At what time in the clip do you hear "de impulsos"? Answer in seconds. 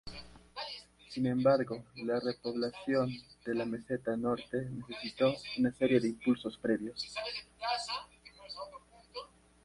5.99-6.57